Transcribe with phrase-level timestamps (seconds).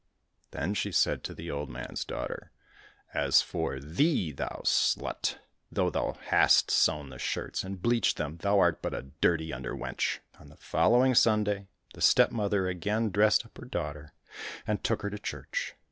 [0.49, 2.49] Then she said to the old man's daughter,''
[3.13, 5.35] As for thee, thou slut!
[5.71, 9.75] though thou hast sewn the shirts and bleached them, thou art but a dirty under
[9.75, 14.15] wench!" On the following Sunday the stepmother again dressed up her daughter,
[14.65, 15.75] and took her to church.